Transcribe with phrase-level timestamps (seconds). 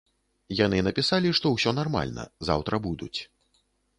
[0.59, 3.13] Яны напісалі, што ўсё нармальна, заўтра будуць.